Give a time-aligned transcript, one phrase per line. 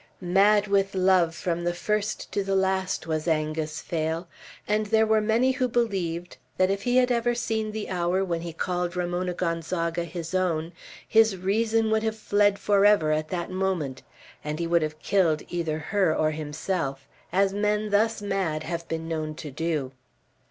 [0.19, 4.27] Mad with love from the first to the last was Angus Phail;
[4.67, 8.41] and there were many who believed that if he had ever seen the hour when
[8.41, 10.73] he called Ramona Gonzaga his own,
[11.07, 14.01] his reason would have fled forever at that moment,
[14.43, 19.07] and he would have killed either her or himself, as men thus mad have been
[19.07, 19.91] known to do.